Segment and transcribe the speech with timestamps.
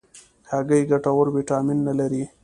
[0.51, 2.23] هګۍ ګټور ویټامینونه لري.